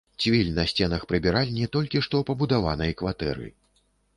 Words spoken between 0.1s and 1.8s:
Цвіль на сценах прыбіральні